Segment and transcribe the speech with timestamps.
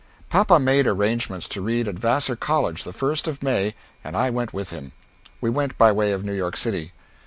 [0.31, 4.51] Papa made arrangements to read at Vassar College the 1st of May, and I went
[4.51, 4.93] with him.
[5.39, 6.91] We went by way of New York City.